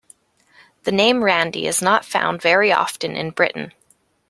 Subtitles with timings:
[0.81, 3.71] The name Randy is not found very often in Britain.